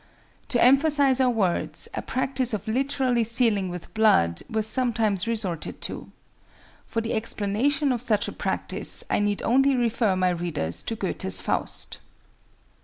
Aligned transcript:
To 0.47 0.59
emphasize 0.59 1.19
our 1.21 1.29
words 1.29 1.87
a 1.93 2.01
practice 2.01 2.55
of 2.55 2.67
literally 2.67 3.23
sealing 3.23 3.69
with 3.69 3.93
blood 3.93 4.41
was 4.49 4.65
sometimes 4.65 5.27
resorted 5.27 5.79
to. 5.81 6.11
For 6.87 7.01
the 7.01 7.13
explanation 7.13 7.91
of 7.91 8.01
such 8.01 8.27
a 8.27 8.31
practice, 8.31 9.03
I 9.11 9.19
need 9.19 9.43
only 9.43 9.75
refer 9.75 10.15
my 10.15 10.29
readers 10.29 10.81
to 10.81 10.95
Goethe's 10.95 11.39
Faust. 11.39 11.99